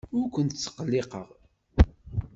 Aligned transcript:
Ur 0.17 0.25
kent-ttqelliqeɣ. 0.33 1.27